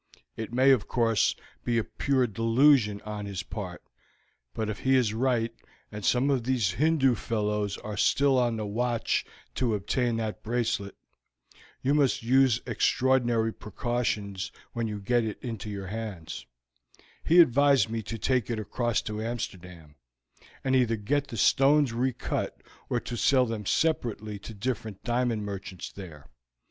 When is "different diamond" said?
24.55-25.45